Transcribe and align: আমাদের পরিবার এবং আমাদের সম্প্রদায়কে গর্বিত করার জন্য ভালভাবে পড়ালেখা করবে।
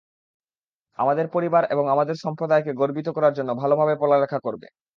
আমাদের 0.99 1.25
পরিবার 1.33 1.63
এবং 1.73 1.85
আমাদের 1.93 2.15
সম্প্রদায়কে 2.17 2.71
গর্বিত 2.73 3.07
করার 3.13 3.33
জন্য 3.37 3.49
ভালভাবে 3.61 3.93
পড়ালেখা 4.01 4.39
করবে। 4.45 4.67